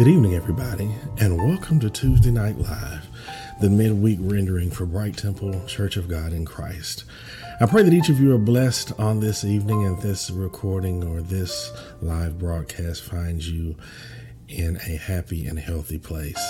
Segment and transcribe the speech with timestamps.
[0.00, 3.06] Good evening, everybody, and welcome to Tuesday Night Live,
[3.60, 7.04] the midweek rendering for Bright Temple Church of God in Christ.
[7.60, 11.20] I pray that each of you are blessed on this evening and this recording or
[11.20, 11.70] this
[12.00, 13.76] live broadcast finds you
[14.48, 16.42] in a happy and healthy place.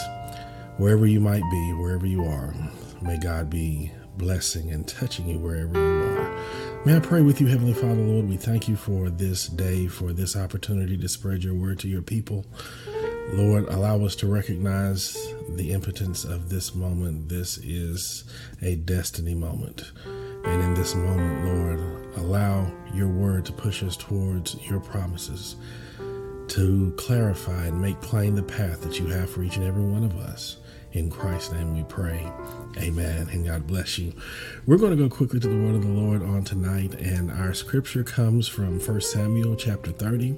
[0.77, 2.55] Wherever you might be, wherever you are,
[3.03, 6.85] may God be blessing and touching you wherever you are.
[6.87, 8.29] May I pray with you, Heavenly Father, Lord?
[8.29, 12.03] We thank you for this day, for this opportunity to spread your word to your
[12.03, 12.47] people.
[13.33, 15.17] Lord, allow us to recognize
[15.51, 17.29] the impotence of this moment.
[17.29, 18.25] This is
[18.61, 19.93] a destiny moment.
[20.45, 25.55] And in this moment, Lord, allow your word to push us towards your promises,
[26.49, 30.03] to clarify and make plain the path that you have for each and every one
[30.03, 30.57] of us.
[30.93, 32.33] In Christ's name we pray.
[32.79, 33.29] Amen.
[33.31, 34.13] And God bless you.
[34.67, 36.95] We're going to go quickly to the word of the Lord on tonight.
[36.95, 40.37] And our scripture comes from 1 Samuel chapter 30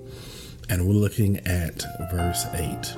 [0.68, 2.96] and we're looking at verse 8.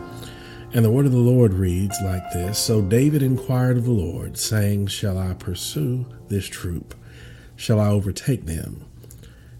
[0.75, 4.37] And the word of the Lord reads like this So David inquired of the Lord,
[4.37, 6.95] saying, Shall I pursue this troop?
[7.57, 8.85] Shall I overtake them?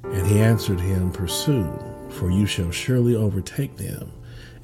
[0.03, 1.73] And he answered him, Pursue,
[2.11, 4.13] for you shall surely overtake them,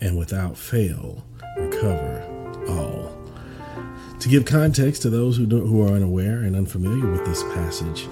[0.01, 1.25] and without fail
[1.57, 2.23] recover
[2.69, 3.17] all.
[4.19, 8.07] To give context to those who, who are unaware and unfamiliar with this passage,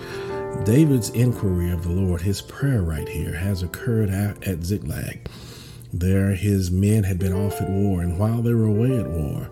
[0.64, 5.28] David's inquiry of the Lord, his prayer right here, has occurred at, at Ziklag.
[5.92, 9.50] There, his men had been off at war, and while they were away at war,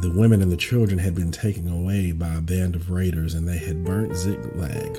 [0.00, 3.48] the women and the children had been taken away by a band of raiders, and
[3.48, 4.98] they had burnt Ziklag.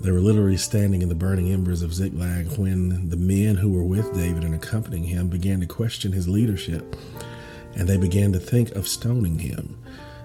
[0.00, 3.84] They were literally standing in the burning embers of Ziklag when the men who were
[3.84, 6.96] with David and accompanying him began to question his leadership,
[7.76, 9.78] and they began to think of stoning him.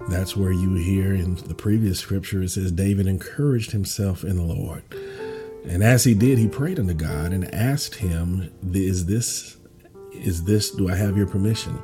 [0.09, 4.43] That's where you hear in the previous scripture it says David encouraged himself in the
[4.43, 4.83] Lord.
[5.67, 9.57] And as he did, he prayed unto God and asked him, Is this
[10.13, 11.77] is this do I have your permission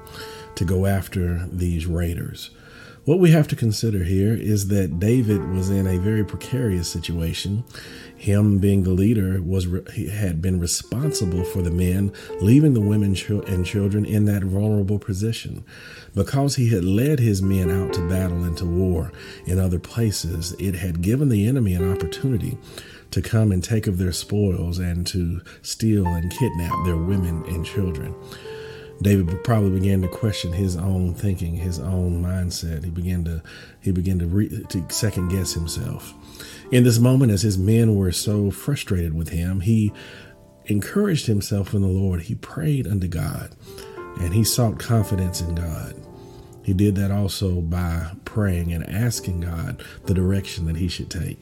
[0.55, 2.51] to go after these raiders?
[3.05, 7.65] What we have to consider here is that David was in a very precarious situation.
[8.15, 13.13] Him being the leader was he had been responsible for the men leaving the women
[13.27, 15.65] and children in that vulnerable position.
[16.15, 19.11] Because he had led his men out to battle and to war
[19.45, 22.57] in other places, it had given the enemy an opportunity
[23.11, 27.65] to come and take of their spoils and to steal and kidnap their women and
[27.65, 28.15] children.
[29.03, 32.83] David probably began to question his own thinking, his own mindset.
[32.83, 33.43] He began to
[33.81, 36.13] he began to, re, to second guess himself.
[36.71, 39.91] In this moment, as his men were so frustrated with him, he
[40.65, 42.21] encouraged himself in the Lord.
[42.21, 43.53] He prayed unto God,
[44.19, 45.95] and he sought confidence in God.
[46.63, 51.37] He did that also by praying and asking God the direction that he should take.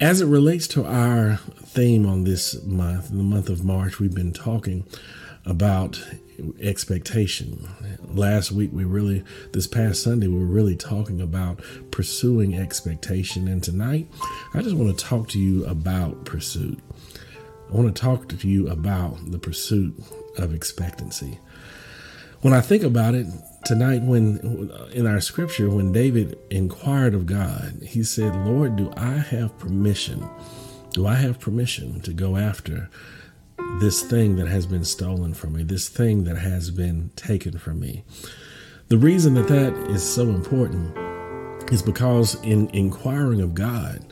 [0.00, 4.32] As it relates to our theme on this month, the month of March, we've been
[4.32, 4.84] talking
[5.44, 6.04] about
[6.60, 7.68] expectation.
[8.08, 11.60] Last week, we really, this past Sunday, we were really talking about
[11.90, 13.48] pursuing expectation.
[13.48, 14.08] And tonight,
[14.54, 16.78] I just want to talk to you about pursuit.
[17.70, 19.94] I want to talk to you about the pursuit
[20.36, 21.38] of expectancy.
[22.40, 23.26] When I think about it,
[23.64, 29.12] tonight when in our scripture when david inquired of god he said lord do i
[29.12, 30.28] have permission
[30.90, 32.90] do i have permission to go after
[33.80, 37.80] this thing that has been stolen from me, this thing that has been taken from
[37.80, 38.04] me.
[38.88, 40.96] The reason that that is so important
[41.72, 44.04] is because in inquiring of God,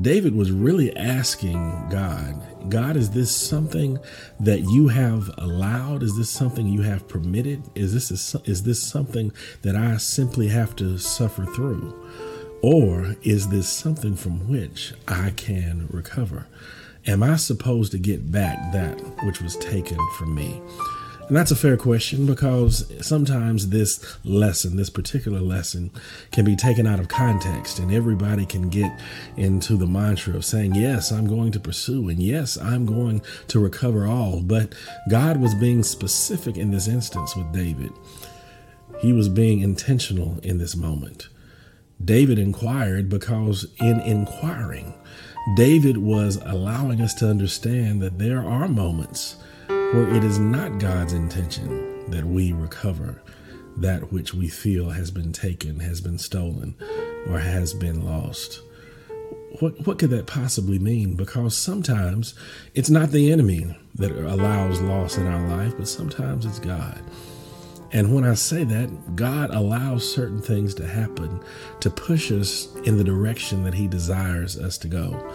[0.00, 3.98] David was really asking God, God, is this something
[4.38, 6.02] that you have allowed?
[6.02, 7.62] Is this something you have permitted?
[7.74, 9.32] Is this a, is this something
[9.62, 11.94] that I simply have to suffer through?
[12.62, 16.46] Or is this something from which I can recover?
[17.08, 20.60] Am I supposed to get back that which was taken from me?
[21.28, 25.90] And that's a fair question because sometimes this lesson, this particular lesson,
[26.32, 28.92] can be taken out of context, and everybody can get
[29.36, 33.58] into the mantra of saying, Yes, I'm going to pursue, and yes, I'm going to
[33.60, 34.40] recover all.
[34.40, 34.74] But
[35.08, 37.92] God was being specific in this instance with David,
[39.00, 41.28] he was being intentional in this moment.
[42.04, 44.94] David inquired because in inquiring,
[45.54, 49.36] David was allowing us to understand that there are moments
[49.68, 53.22] where it is not God's intention that we recover
[53.76, 56.74] that which we feel has been taken, has been stolen,
[57.28, 58.60] or has been lost.
[59.60, 61.14] What, what could that possibly mean?
[61.14, 62.34] Because sometimes
[62.74, 67.00] it's not the enemy that allows loss in our life, but sometimes it's God.
[67.92, 71.40] And when I say that, God allows certain things to happen
[71.80, 75.32] to push us in the direction that He desires us to go.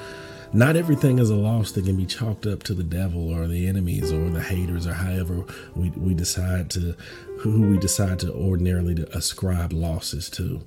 [0.53, 3.68] Not everything is a loss that can be chalked up to the devil or the
[3.68, 5.45] enemies or the haters or however
[5.75, 6.94] we, we decide to
[7.39, 10.62] who we decide to ordinarily to ascribe losses to.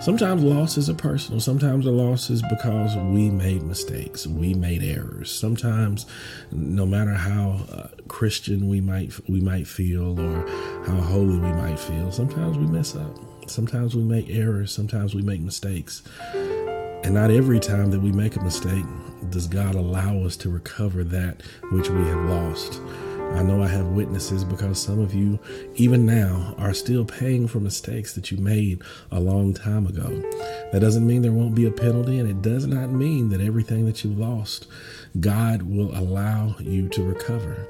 [0.00, 1.40] Sometimes losses are personal.
[1.40, 4.26] Sometimes the losses because we made mistakes.
[4.26, 5.30] We made errors.
[5.30, 6.06] Sometimes,
[6.50, 10.48] no matter how uh, Christian we might we might feel or
[10.86, 13.14] how holy we might feel, sometimes we mess up.
[13.46, 14.72] Sometimes we make errors.
[14.72, 16.02] Sometimes we make mistakes.
[16.32, 18.86] And not every time that we make a mistake
[19.28, 21.42] does God allow us to recover that
[21.72, 22.80] which we have lost.
[23.32, 25.38] I know I have witnesses because some of you,
[25.76, 30.08] even now, are still paying for mistakes that you made a long time ago.
[30.72, 33.86] That doesn't mean there won't be a penalty, and it does not mean that everything
[33.86, 34.66] that you lost,
[35.20, 37.66] God will allow you to recover.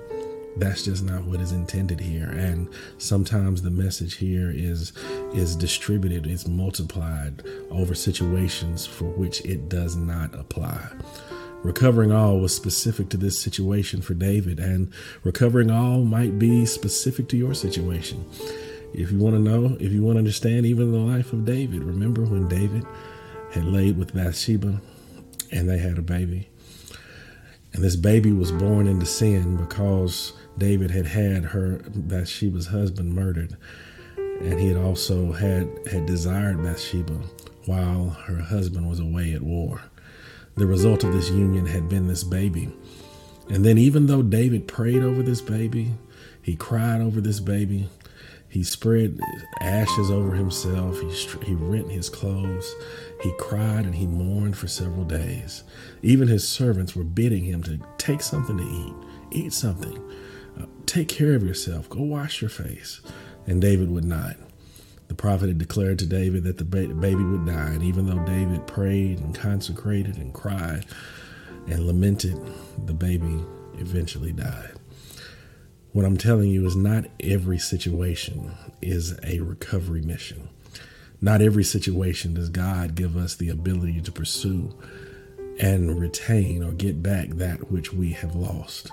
[0.57, 2.29] That's just not what is intended here.
[2.29, 2.69] And
[2.99, 4.93] sometimes the message here is
[5.33, 10.89] is distributed, it's multiplied over situations for which it does not apply.
[11.63, 14.93] Recovering all was specific to this situation for David, and
[15.25, 18.25] recovering all might be specific to your situation.
[18.95, 21.85] If you want to know, if you want to understand even the life of David,
[21.85, 22.85] remember when David
[23.53, 24.81] had laid with Bathsheba
[25.53, 26.49] and they had a baby.
[27.73, 33.57] And this baby was born into sin because David had had her Bathsheba's husband murdered.
[34.17, 37.21] And he had also had had desired Bathsheba
[37.67, 39.83] while her husband was away at war.
[40.57, 42.73] The result of this union had been this baby.
[43.49, 45.93] And then, even though David prayed over this baby,
[46.43, 47.89] he cried over this baby,
[48.49, 49.21] he spread
[49.61, 51.09] ashes over himself, he,
[51.45, 52.75] he rent his clothes,
[53.23, 55.63] he cried and he mourned for several days.
[56.03, 58.95] Even his servants were bidding him to take something to eat,
[59.45, 59.99] eat something,
[60.61, 63.01] uh, take care of yourself, go wash your face.
[63.47, 64.37] And David would not.
[65.11, 68.69] The prophet had declared to David that the baby would die, and even though David
[68.69, 70.87] prayed and consecrated and cried
[71.67, 72.39] and lamented,
[72.87, 73.45] the baby
[73.79, 74.75] eventually died.
[75.91, 80.49] What I'm telling you is not every situation is a recovery mission.
[81.21, 84.73] Not every situation does God give us the ability to pursue
[85.59, 88.93] and retain or get back that which we have lost.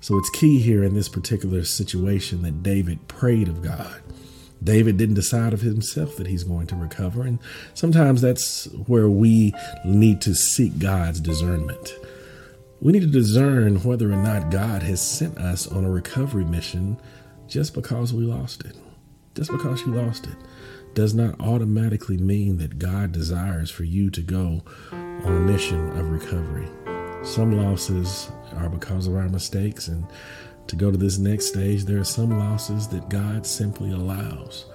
[0.00, 4.00] So it's key here in this particular situation that David prayed of God
[4.62, 7.22] David didn't decide of himself that he's going to recover.
[7.22, 7.38] And
[7.74, 9.54] sometimes that's where we
[9.84, 11.94] need to seek God's discernment.
[12.80, 16.96] We need to discern whether or not God has sent us on a recovery mission
[17.46, 18.76] just because we lost it.
[19.34, 20.36] Just because you lost it
[20.94, 26.10] does not automatically mean that God desires for you to go on a mission of
[26.10, 26.68] recovery.
[27.24, 30.04] Some losses are because of our mistakes, and
[30.68, 34.66] to go to this next stage, there are some losses that God simply allows.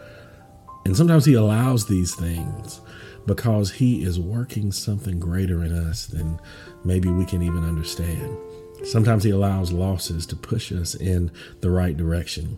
[0.86, 2.82] And sometimes He allows these things
[3.26, 6.40] because He is working something greater in us than
[6.84, 8.38] maybe we can even understand.
[8.84, 12.58] Sometimes He allows losses to push us in the right direction.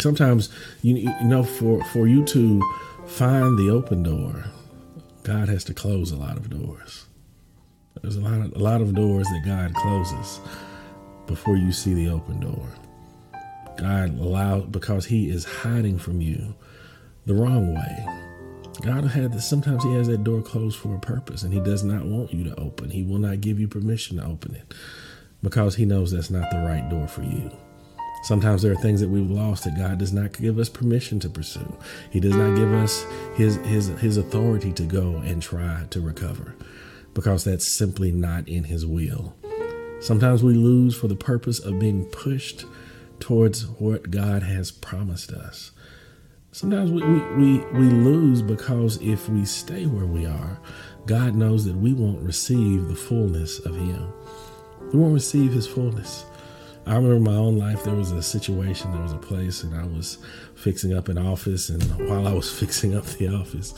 [0.00, 0.50] Sometimes,
[0.82, 2.62] you, know, for, for you to
[3.06, 4.44] find the open door,
[5.22, 7.06] God has to close a lot of doors.
[8.02, 10.40] There's a lot of, a lot of doors that God closes
[11.26, 12.68] before you see the open door.
[13.78, 16.54] God allows because He is hiding from you
[17.26, 18.06] the wrong way.
[18.82, 21.82] God had this, sometimes He has that door closed for a purpose, and He does
[21.82, 22.90] not want you to open.
[22.90, 24.74] He will not give you permission to open it
[25.42, 27.50] because He knows that's not the right door for you.
[28.22, 31.28] Sometimes there are things that we've lost that God does not give us permission to
[31.28, 31.76] pursue.
[32.10, 33.04] He does not give us
[33.34, 36.54] His His His authority to go and try to recover
[37.14, 39.34] because that's simply not in His will.
[40.00, 42.66] Sometimes we lose for the purpose of being pushed
[43.18, 45.72] towards what God has promised us.
[46.52, 50.58] Sometimes we, we, we, we, lose because if we stay where we are,
[51.06, 54.12] God knows that we won't receive the fullness of Him.
[54.92, 56.24] We won't receive His fullness.
[56.86, 59.84] I remember my own life, there was a situation, there was a place, and I
[59.84, 60.18] was
[60.54, 61.68] fixing up an office.
[61.68, 63.74] And while I was fixing up the office,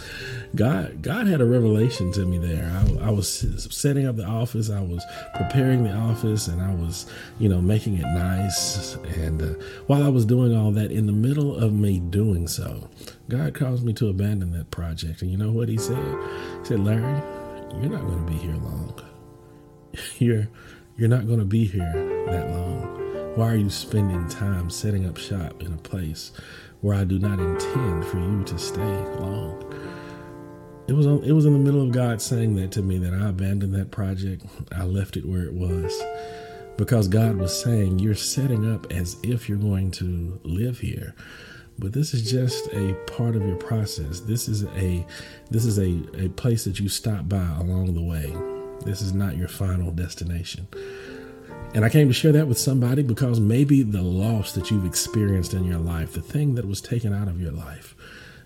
[0.55, 2.71] God God had a revelation to me there.
[2.71, 5.03] I, I was setting up the office, I was
[5.37, 7.07] preparing the office, and I was,
[7.38, 8.97] you know, making it nice.
[9.17, 12.91] And uh, while I was doing all that, in the middle of me doing so,
[13.31, 15.23] God caused me to abandon that project.
[15.23, 15.97] And you know what He said?
[16.61, 17.23] He said, Larry,
[17.81, 19.00] you're not going to be here long.
[20.19, 20.49] You're
[20.99, 21.93] you're not going to be here
[22.27, 22.88] that long.
[23.38, 26.33] Why are you spending time setting up shop in a place
[26.80, 29.62] where I do not intend for you to stay long?
[30.88, 33.28] It was it was in the middle of God saying that to me that I
[33.28, 34.45] abandoned that project.
[34.73, 35.97] I left it where it was
[36.76, 41.14] because God was saying you're setting up as if you're going to live here
[41.78, 45.07] but this is just a part of your process this is a
[45.49, 48.35] this is a, a place that you stop by along the way
[48.85, 50.66] This is not your final destination.
[51.75, 55.53] And I came to share that with somebody because maybe the loss that you've experienced
[55.53, 57.95] in your life, the thing that was taken out of your life,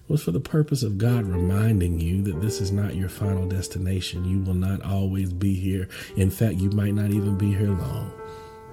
[0.08, 4.24] was for the purpose of God reminding you that this is not your final destination.
[4.24, 5.88] You will not always be here.
[6.16, 8.12] In fact, you might not even be here long.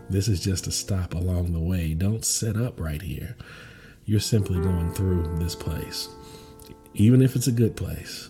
[0.10, 1.94] This is just a stop along the way.
[1.94, 3.38] Don't set up right here.
[4.06, 6.10] You're simply going through this place,
[6.96, 8.29] even if it's a good place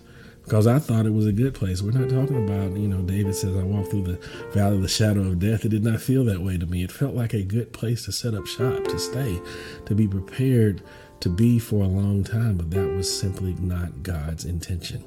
[0.50, 1.84] because I thought it was a good place.
[1.84, 4.20] We're not talking about, you know, David says, I walked through the
[4.51, 5.63] valley of the shadow of death.
[5.63, 6.84] It did not feel that way to me.
[6.84, 9.39] It felt like a good place to set up shop, to stay,
[9.86, 10.82] to be prepared
[11.20, 15.03] to be for a long time, but that was simply not God's intention.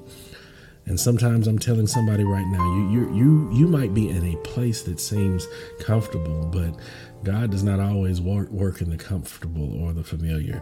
[0.86, 4.36] And sometimes I'm telling somebody right now, you you you you might be in a
[4.38, 5.46] place that seems
[5.78, 6.76] comfortable, but
[7.24, 10.60] God does not always work, work in the comfortable or the familiar.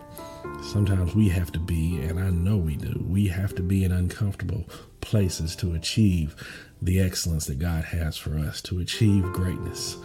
[0.63, 3.93] Sometimes we have to be, and I know we do, we have to be in
[3.93, 4.67] uncomfortable
[5.01, 6.37] places to achieve
[6.83, 9.97] the excellence that God has for us, to achieve greatness.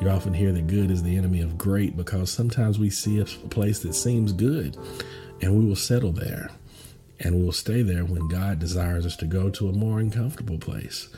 [0.00, 3.24] You often hear that good is the enemy of great because sometimes we see a
[3.24, 4.76] place that seems good
[5.40, 6.50] and we will settle there
[7.20, 10.58] and we will stay there when God desires us to go to a more uncomfortable
[10.58, 11.08] place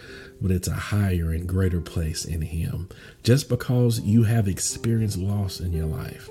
[0.40, 2.88] but it's a higher and greater place in Him.
[3.22, 6.28] Just because you have experienced loss in your life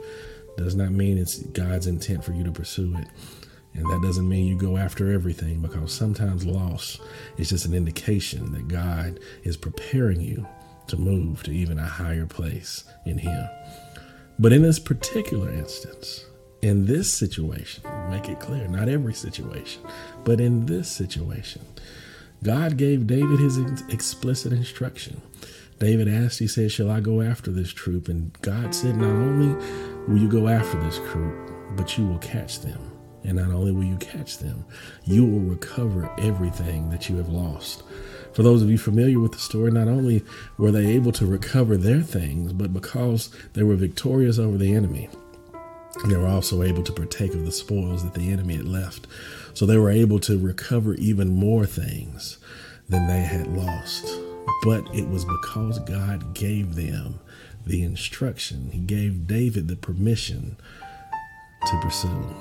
[0.58, 3.08] does not mean it's God's intent for you to pursue it.
[3.74, 7.00] And that doesn't mean you go after everything because sometimes loss
[7.38, 10.48] is just an indication that God is preparing you
[10.88, 13.48] to move to even a higher place in Him.
[14.40, 16.26] But in this particular instance,
[16.62, 19.82] in this situation, make it clear, not every situation,
[20.24, 21.62] but in this situation,
[22.44, 23.58] God gave David his
[23.90, 25.22] explicit instruction.
[25.80, 28.10] David asked, he said, Shall I go after this troop?
[28.10, 29.54] And God said, Not only
[30.08, 32.80] will you go after this troop, but you will catch them.
[33.24, 34.66] And not only will you catch them,
[35.04, 37.84] you will recover everything that you have lost.
[38.34, 40.24] For those of you familiar with the story, not only
[40.58, 45.10] were they able to recover their things, but because they were victorious over the enemy,
[46.06, 49.08] they were also able to partake of the spoils that the enemy had left.
[49.54, 52.38] So they were able to recover even more things
[52.88, 54.08] than they had lost.
[54.64, 57.20] But it was because God gave them
[57.66, 60.58] the instruction, He gave David the permission
[61.66, 62.36] to pursue.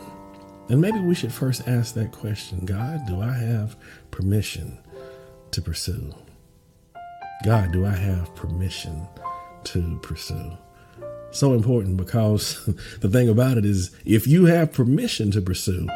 [0.69, 3.77] And maybe we should first ask that question God, do I have
[4.11, 4.79] permission
[5.51, 6.15] to pursue?
[7.45, 9.07] God, do I have permission
[9.65, 10.57] to pursue?
[11.37, 12.65] So important because
[13.01, 15.87] the thing about it is if you have permission to pursue,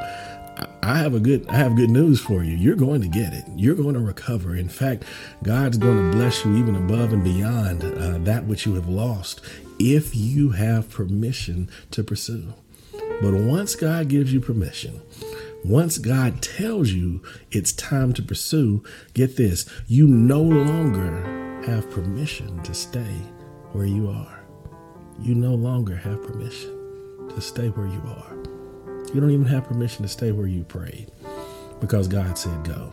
[0.82, 2.54] I have a good I have good news for you.
[2.54, 3.44] You're going to get it.
[3.56, 4.54] You're going to recover.
[4.54, 5.04] In fact,
[5.42, 9.40] God's going to bless you even above and beyond uh, that which you have lost
[9.78, 12.52] if you have permission to pursue.
[13.23, 15.00] But once God gives you permission,
[15.64, 22.62] once God tells you it's time to pursue, get this, you no longer have permission
[22.62, 23.16] to stay
[23.73, 24.39] where you are.
[25.22, 28.34] You no longer have permission to stay where you are.
[29.12, 31.10] You don't even have permission to stay where you prayed
[31.78, 32.90] because God said go.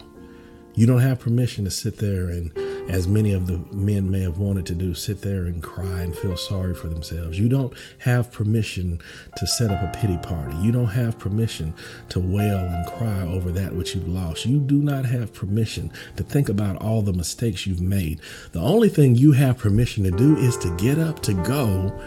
[0.75, 2.51] You don't have permission to sit there and,
[2.89, 6.15] as many of the men may have wanted to do, sit there and cry and
[6.15, 7.37] feel sorry for themselves.
[7.37, 8.99] You don't have permission
[9.35, 10.55] to set up a pity party.
[10.57, 11.73] You don't have permission
[12.09, 14.45] to wail and cry over that which you've lost.
[14.45, 18.21] You do not have permission to think about all the mistakes you've made.
[18.53, 21.99] The only thing you have permission to do is to get up, to go,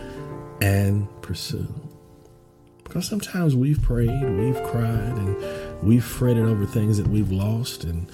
[0.63, 1.69] and pursue.
[2.85, 8.11] Because sometimes we've prayed, we've cried, and we've fretted over things that we've lost, and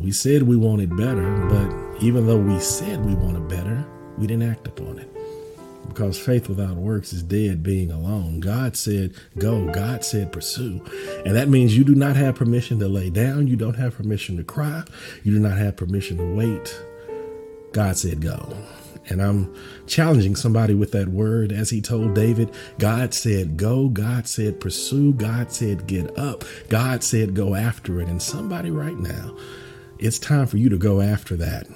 [0.00, 4.50] we said we wanted better, but even though we said we wanted better, we didn't
[4.50, 5.08] act upon it.
[5.88, 8.40] Because faith without works is dead being alone.
[8.40, 9.70] God said, go.
[9.72, 10.80] God said, pursue.
[11.26, 13.48] And that means you do not have permission to lay down.
[13.48, 14.84] You don't have permission to cry.
[15.24, 16.80] You do not have permission to wait.
[17.72, 18.56] God said, go.
[19.08, 19.52] And I'm
[19.86, 23.88] challenging somebody with that word as he told David God said, go.
[23.88, 25.12] God said, pursue.
[25.14, 26.44] God said, get up.
[26.68, 28.08] God said, go after it.
[28.08, 29.36] And somebody right now,
[30.00, 31.66] it's time for you to go after that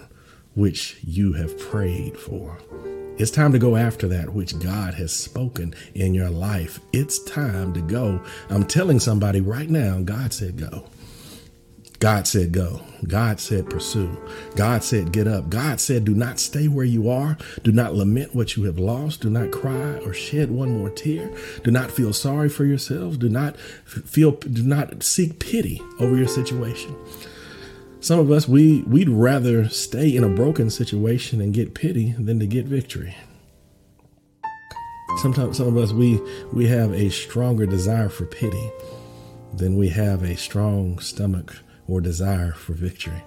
[0.55, 2.59] which you have prayed for.
[3.17, 6.81] It's time to go after that which God has spoken in your life.
[6.93, 8.21] It's time to go.
[8.49, 10.87] I'm telling somebody right now, God said, go.
[12.01, 12.81] God said, go.
[13.07, 14.17] God said, pursue.
[14.57, 15.49] God said, get up.
[15.49, 17.37] God said, do not stay where you are.
[17.63, 19.21] Do not lament what you have lost.
[19.21, 21.31] Do not cry or shed one more tear.
[21.63, 23.17] Do not feel sorry for yourselves.
[23.17, 26.97] Do not feel, do not seek pity over your situation.
[28.05, 32.39] Some of us, we, we'd rather stay in a broken situation and get pity than
[32.39, 33.17] to get victory.
[35.23, 36.21] Sometimes some of us, we,
[36.53, 38.71] we have a stronger desire for pity
[39.55, 41.57] than we have a strong stomach
[41.89, 43.25] or desire for victory.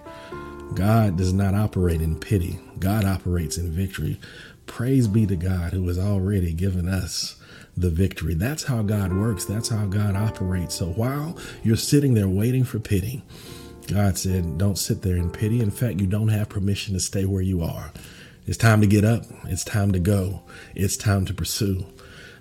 [0.74, 4.20] God does not operate in pity, God operates in victory.
[4.66, 7.34] Praise be to God who has already given us
[7.76, 8.34] the victory.
[8.34, 9.44] That's how God works.
[9.44, 10.76] That's how God operates.
[10.76, 13.24] So while you're sitting there waiting for pity,
[13.88, 15.60] God said, Don't sit there in pity.
[15.60, 17.92] In fact, you don't have permission to stay where you are.
[18.46, 19.24] It's time to get up.
[19.44, 20.42] It's time to go.
[20.74, 21.86] It's time to pursue.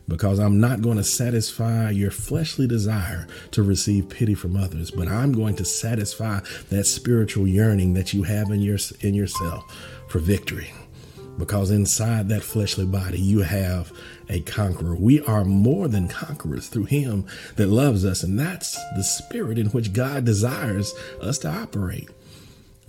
[0.07, 5.09] Because I'm not going to satisfy your fleshly desire to receive pity from others, but
[5.09, 6.39] I'm going to satisfy
[6.69, 9.65] that spiritual yearning that you have in your in yourself
[10.07, 10.71] for victory
[11.37, 13.91] because inside that fleshly body you have
[14.29, 14.95] a conqueror.
[14.95, 17.25] We are more than conquerors through him
[17.55, 22.09] that loves us, and that's the spirit in which God desires us to operate.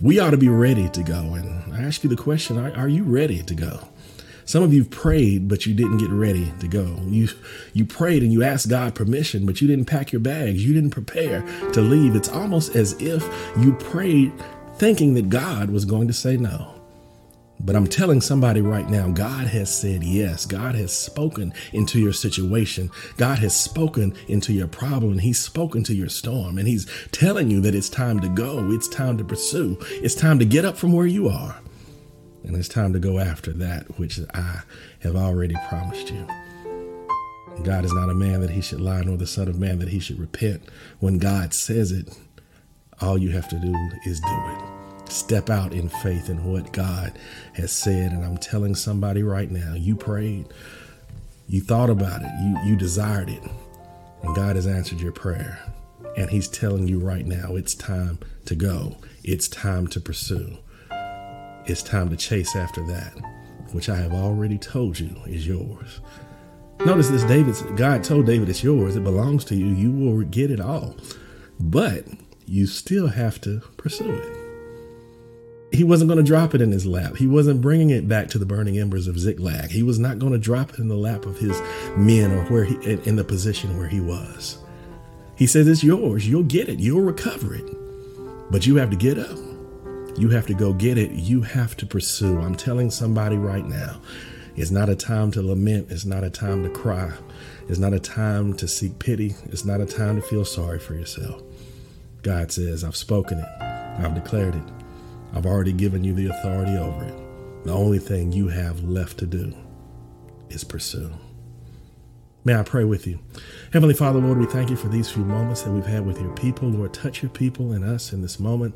[0.01, 1.33] We ought to be ready to go.
[1.33, 3.87] And I ask you the question are, are you ready to go?
[4.45, 6.99] Some of you prayed, but you didn't get ready to go.
[7.05, 7.27] You
[7.73, 10.65] you prayed and you asked God permission, but you didn't pack your bags.
[10.65, 11.41] You didn't prepare
[11.73, 12.15] to leave.
[12.15, 13.23] It's almost as if
[13.59, 14.31] you prayed
[14.77, 16.78] thinking that God was going to say no.
[17.61, 20.45] But I'm telling somebody right now, God has said yes.
[20.45, 22.89] God has spoken into your situation.
[23.17, 25.19] God has spoken into your problem.
[25.19, 26.57] He's spoken to your storm.
[26.57, 28.71] And He's telling you that it's time to go.
[28.71, 29.77] It's time to pursue.
[29.91, 31.59] It's time to get up from where you are.
[32.43, 34.61] And it's time to go after that which I
[34.99, 36.25] have already promised you.
[37.63, 39.89] God is not a man that he should lie, nor the Son of Man that
[39.89, 40.63] he should repent.
[40.99, 42.17] When God says it,
[43.01, 44.68] all you have to do is do it
[45.11, 47.17] step out in faith in what God
[47.53, 48.11] has said.
[48.11, 50.47] And I'm telling somebody right now, you prayed,
[51.47, 53.43] you thought about it, you, you desired it,
[54.23, 55.59] and God has answered your prayer.
[56.17, 60.57] And He's telling you right now, it's time to go, it's time to pursue,
[61.65, 63.13] it's time to chase after that,
[63.71, 66.01] which I have already told you is yours.
[66.85, 70.49] Notice this David's God told David it's yours, it belongs to you, you will get
[70.49, 70.95] it all.
[71.59, 72.05] But
[72.45, 74.38] you still have to pursue it
[75.79, 77.15] he wasn't going to drop it in his lap.
[77.15, 79.71] He wasn't bringing it back to the burning embers of Ziklag.
[79.71, 81.57] He was not going to drop it in the lap of his
[81.95, 84.57] men or where he in the position where he was.
[85.37, 86.27] He says it's yours.
[86.27, 86.79] You'll get it.
[86.79, 87.63] You'll recover it.
[88.51, 89.37] But you have to get up.
[90.17, 91.11] You have to go get it.
[91.11, 92.41] You have to pursue.
[92.41, 94.01] I'm telling somebody right now,
[94.57, 95.91] it's not a time to lament.
[95.91, 97.13] It's not a time to cry.
[97.69, 99.33] It's not a time to seek pity.
[99.45, 101.41] It's not a time to feel sorry for yourself.
[102.21, 103.61] God says, I've spoken it.
[103.61, 104.78] I've declared it.
[105.33, 107.63] I've already given you the authority over it.
[107.65, 109.53] The only thing you have left to do
[110.49, 111.11] is pursue.
[112.45, 113.19] May I pray with you?
[113.73, 116.33] Heavenly Father, Lord, we thank you for these few moments that we've had with your
[116.35, 116.69] people.
[116.69, 118.75] Lord, touch your people and us in this moment.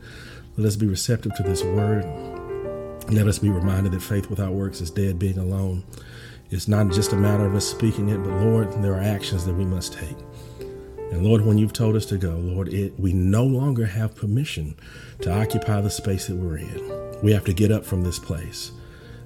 [0.58, 2.04] Let us be receptive to this word.
[3.10, 5.84] Let us be reminded that faith without works is dead, being alone.
[6.52, 9.56] It's not just a matter of us speaking it, but Lord, there are actions that
[9.56, 10.18] we must take.
[11.14, 14.76] And Lord, when you've told us to go, Lord, it, we no longer have permission
[15.22, 17.22] to occupy the space that we're in.
[17.22, 18.72] We have to get up from this place,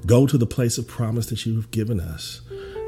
[0.06, 2.42] go to the place of promise that you have given us.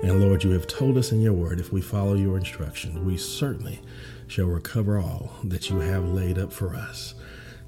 [0.03, 3.15] And Lord, you have told us in your word, if we follow your instructions, we
[3.15, 3.79] certainly
[4.27, 7.13] shall recover all that you have laid up for us.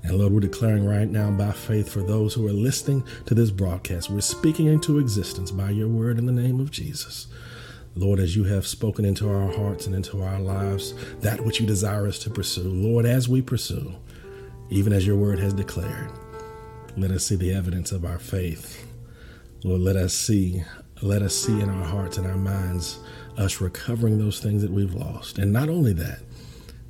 [0.03, 3.51] And Lord, we're declaring right now by faith for those who are listening to this
[3.51, 7.27] broadcast, we're speaking into existence by your word in the name of Jesus.
[7.95, 11.65] Lord, as you have spoken into our hearts and into our lives, that which you
[11.65, 13.93] desire us to pursue, Lord, as we pursue,
[14.69, 16.09] even as your word has declared,
[16.95, 18.85] let us see the evidence of our faith.
[19.63, 20.63] Lord, let us see,
[21.01, 22.99] let us see in our hearts and our minds
[23.37, 25.37] us recovering those things that we've lost.
[25.37, 26.19] And not only that,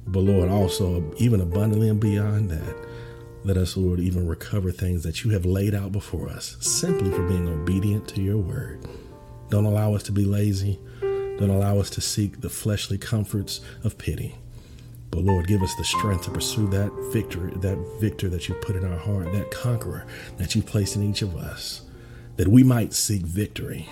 [0.08, 2.76] but Lord, also even abundantly and beyond that,
[3.44, 7.28] let us, Lord, even recover things that you have laid out before us simply for
[7.28, 8.88] being obedient to your word.
[9.52, 10.80] Don't allow us to be lazy.
[11.02, 14.36] Don't allow us to seek the fleshly comforts of pity.
[15.12, 18.78] But Lord, give us the strength to pursue that victory, that victor that you put
[18.78, 21.82] in our heart, that conqueror that you placed in each of us,
[22.38, 23.90] that we might seek victory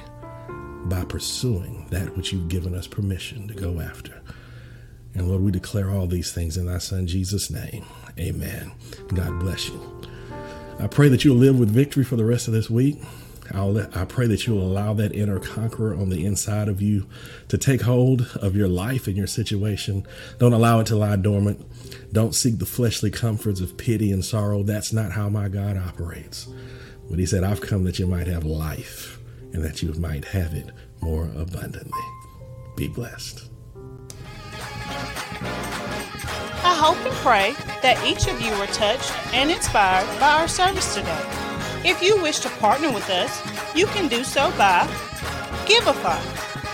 [0.86, 4.22] by pursuing that which you've given us permission to go after.
[5.14, 7.84] And Lord, we declare all these things in thy Son Jesus' name.
[8.18, 8.72] Amen.
[9.14, 10.08] God bless you.
[10.80, 13.02] I pray that you'll live with victory for the rest of this week.
[13.54, 17.08] I'll, I pray that you'll allow that inner conqueror on the inside of you
[17.48, 20.06] to take hold of your life and your situation.
[20.38, 21.66] Don't allow it to lie dormant.
[22.14, 24.64] Don't seek the fleshly comforts of pity and sorrow.
[24.64, 26.48] That's not how my God operates.
[27.10, 29.20] But He said, I've come that you might have life
[29.54, 30.70] and that you might have it
[31.02, 32.02] more abundantly.
[32.76, 33.50] Be blessed.
[36.62, 40.94] I hope and pray that each of you were touched and inspired by our service
[40.94, 41.39] today.
[41.86, 43.42] If you wish to partner with us,
[43.76, 44.86] you can do so by
[45.66, 46.20] Givelify.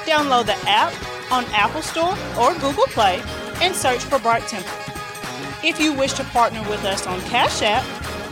[0.05, 0.93] Download the app
[1.31, 3.21] on Apple Store or Google Play
[3.61, 4.71] and search for Bright Temple.
[5.63, 7.83] If you wish to partner with us on Cash App,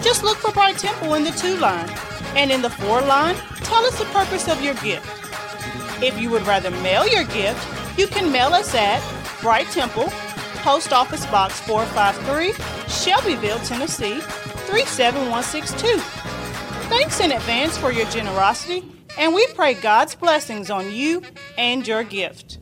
[0.04, 1.90] Just look for Bright Temple in the to line,
[2.36, 5.08] and in the for line, tell us the purpose of your gift.
[6.04, 7.66] If you would rather mail your gift,
[7.98, 9.02] you can mail us at
[9.42, 10.10] Bright Temple,
[10.58, 12.52] Post Office Box 453,
[12.90, 16.23] Shelbyville, Tennessee 37162.
[16.96, 18.84] Thanks in advance for your generosity,
[19.18, 21.24] and we pray God's blessings on you
[21.58, 22.60] and your gift.